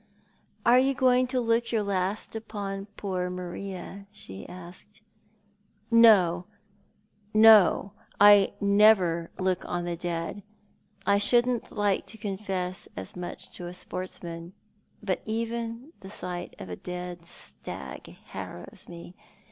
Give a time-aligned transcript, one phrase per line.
[0.65, 4.99] "Are you going to look your last upon poor Marie?" she asked.
[5.91, 6.47] "No,
[7.35, 10.41] no; I never look on the dead.
[11.05, 14.53] I shouldn't like to confess as much to a sportsman,
[15.03, 19.13] but even the sight of a dead stag harrows me.